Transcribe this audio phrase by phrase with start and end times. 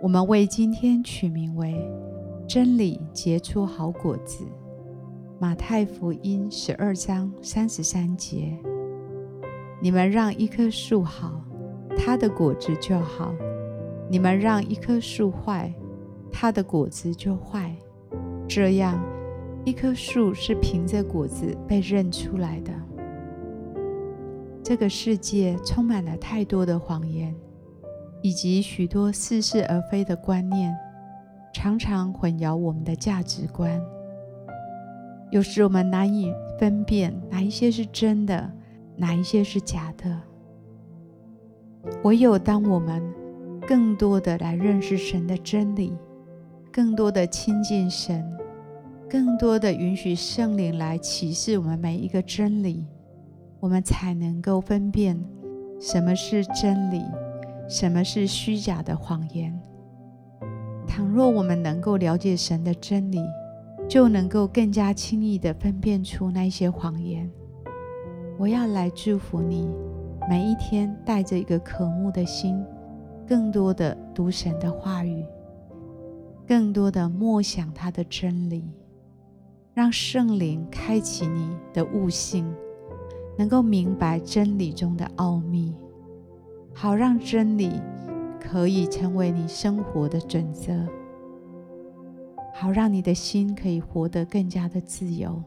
[0.00, 1.74] 我们为今天取名为
[2.46, 4.44] “真理结出好果子”。
[5.40, 8.56] 马太福音十二章三十三节
[9.82, 11.40] ：“你们让一棵树好，
[11.96, 13.34] 它的果子就好；
[14.08, 15.74] 你们让一棵树坏，
[16.30, 17.74] 它的果子就坏。
[18.46, 19.04] 这样，
[19.64, 22.72] 一棵树是凭着果子被认出来的。”
[24.62, 27.34] 这个世界充满了太多的谎言。
[28.20, 30.74] 以及许多似是而非的观念，
[31.52, 33.80] 常常混淆我们的价值观。
[35.30, 38.50] 有时我们难以分辨哪一些是真的，
[38.96, 40.20] 哪一些是假的。
[42.02, 43.02] 唯有当我们
[43.66, 45.96] 更多的来认识神的真理，
[46.72, 48.24] 更多的亲近神，
[49.08, 52.84] 更多的允许圣灵来启示我们每一个真理，
[53.60, 55.22] 我们才能够分辨
[55.80, 57.02] 什么是真理。
[57.68, 59.56] 什么是虚假的谎言？
[60.86, 63.20] 倘若我们能够了解神的真理，
[63.86, 67.30] 就能够更加轻易地分辨出那些谎言。
[68.38, 69.68] 我要来祝福你，
[70.30, 72.58] 每一天带着一个渴慕的心，
[73.26, 75.22] 更多的读神的话语，
[76.46, 78.64] 更多的默想他的真理，
[79.74, 82.50] 让圣灵开启你的悟性，
[83.36, 85.74] 能够明白真理中的奥秘。
[86.80, 87.72] 好让真理
[88.38, 90.72] 可以成为你生活的准则，
[92.54, 95.42] 好让你的心可以活得更加的自由。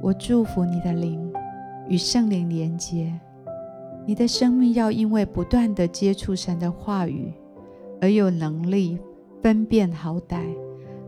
[0.00, 1.32] 我祝福你的灵
[1.88, 3.12] 与圣灵连结，
[4.06, 7.32] 你的生命要因为不断的接触神的话语，
[8.00, 9.00] 而有能力
[9.42, 10.44] 分辨好歹，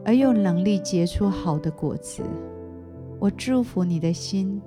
[0.05, 2.25] 而有能力结出好的果子。
[3.21, 4.61] 我祝福你的心，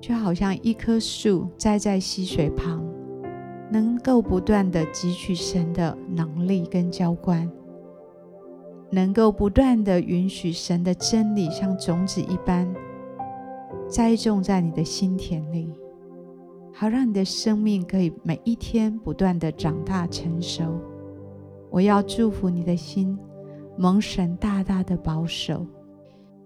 [0.00, 2.80] 就好像一棵树栽在溪水旁。
[3.74, 7.50] 能够不断的汲取神的能力跟浇灌，
[8.88, 12.72] 能够不断的允许神的真理像种子一般
[13.88, 15.72] 栽种在你的心田里，
[16.72, 20.62] 好让你的生命可以每一天不断的长大成熟。
[21.68, 23.18] 我要祝福你的心，
[23.76, 25.66] 蒙神大大的保守，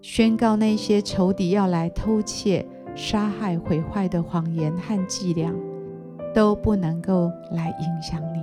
[0.01, 2.65] 宣告那些仇敌要来偷窃、
[2.95, 5.53] 杀害、毁坏的谎言和伎俩。
[6.33, 8.39] 都不能够来影响你。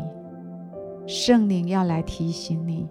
[1.06, 2.88] 圣灵要来提醒你，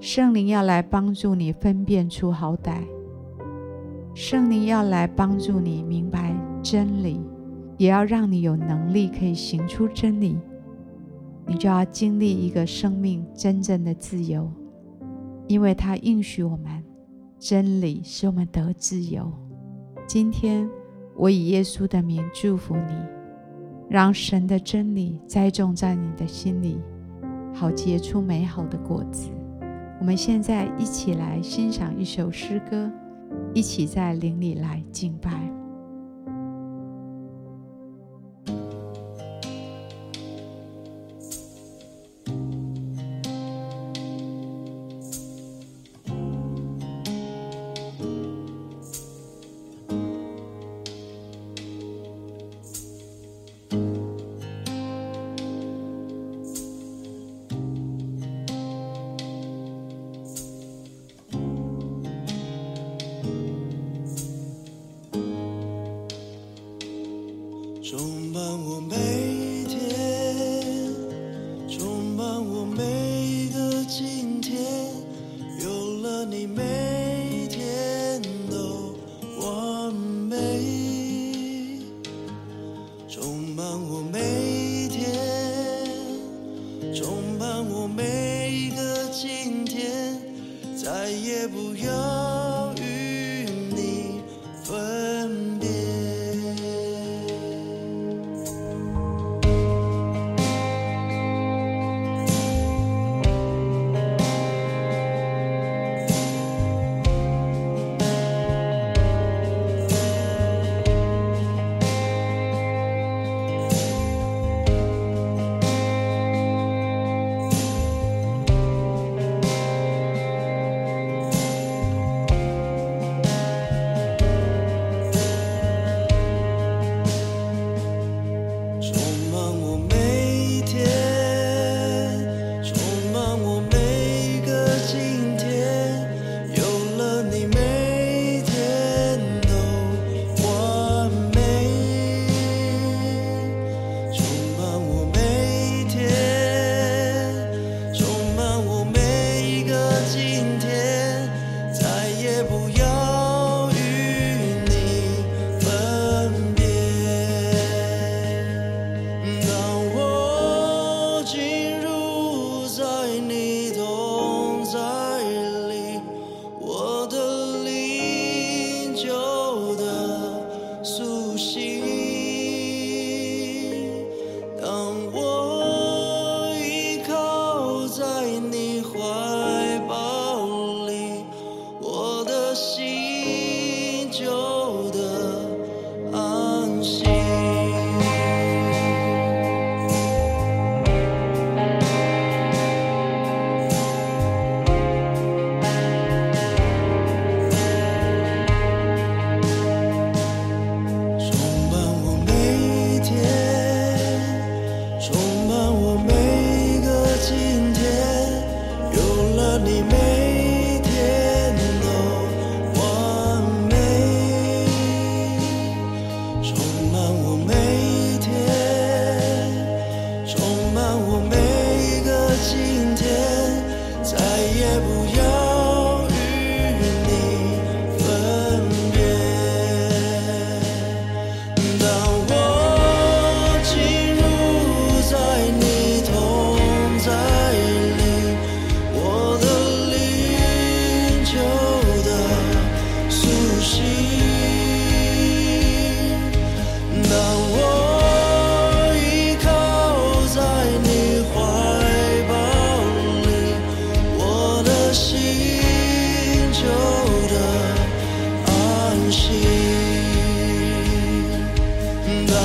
[0.00, 2.82] 圣灵要来帮助你分辨出好歹，
[4.14, 7.20] 圣灵要来帮助你明白真理，
[7.76, 10.38] 也要让你有能力可以行出真理。
[11.46, 14.50] 你就要经历一个生命真正的自由，
[15.48, 16.82] 因为他应许我们，
[17.38, 19.30] 真理使我们得自由。
[20.06, 20.68] 今天
[21.14, 23.19] 我以耶稣的名祝福你。
[23.90, 26.78] 让神的真理栽种在你的心里，
[27.52, 29.28] 好结出美好的果子。
[29.98, 32.88] 我们现在一起来欣赏一首诗歌，
[33.52, 35.59] 一起在灵里来敬拜。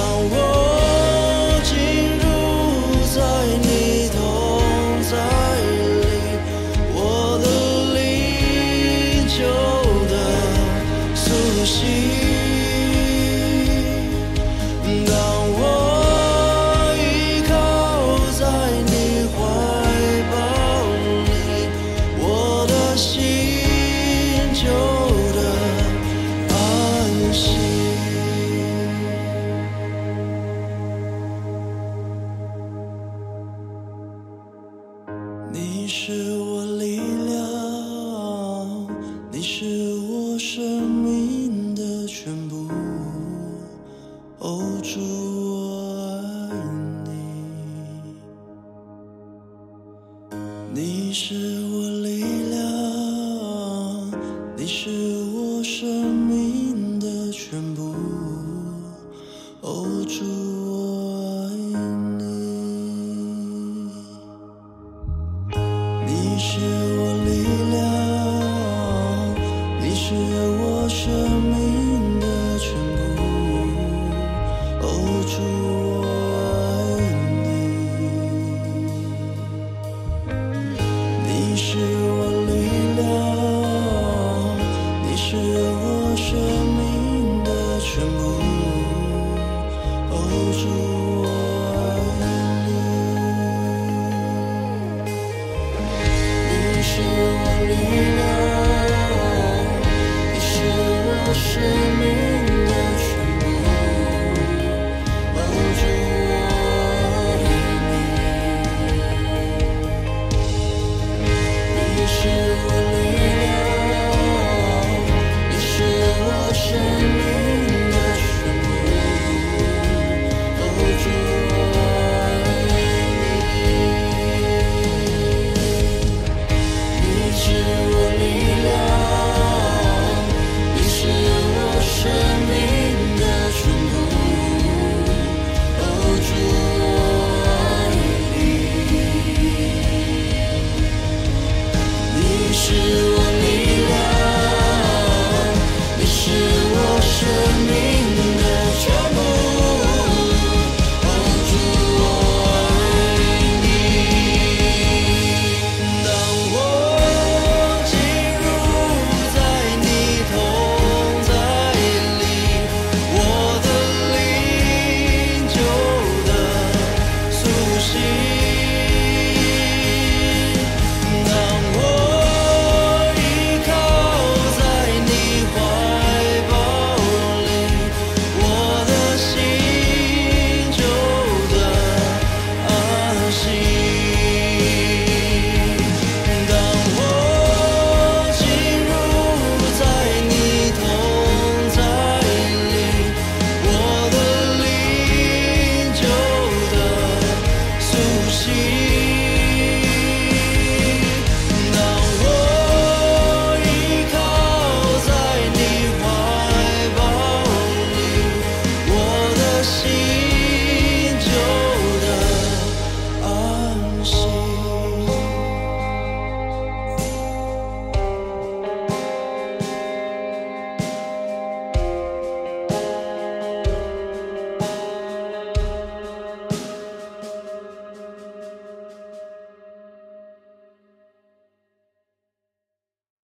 [0.06, 0.45] 掌握。
[44.86, 45.02] 主，我
[46.52, 46.54] 爱
[47.06, 47.10] 你，
[50.76, 51.74] 你是我
[52.04, 52.08] 力
[52.52, 52.62] 量，
[54.56, 54.92] 你是
[55.34, 57.96] 我生命的全部。
[59.62, 60.24] 哦，主，
[60.70, 61.50] 我爱
[62.20, 62.24] 你，
[66.06, 66.60] 你是
[67.00, 67.30] 我力
[67.72, 67.84] 量，
[69.82, 71.02] 你是我生
[71.42, 71.85] 命。
[75.26, 76.04] 住我
[76.38, 76.38] 爱
[77.42, 77.46] 你。
[81.24, 82.12] 你是我
[82.46, 82.52] 力
[82.96, 83.04] 量，
[85.04, 86.28] 你是我生
[86.78, 86.80] 命
[87.44, 88.20] 的全部。
[90.12, 90.14] 哦，
[90.60, 90.64] 主，
[91.22, 91.26] 我
[92.22, 92.24] 爱
[92.68, 92.70] 你。
[96.50, 96.54] 你
[96.84, 97.24] 是我
[97.68, 97.72] 力
[98.15, 98.15] 量。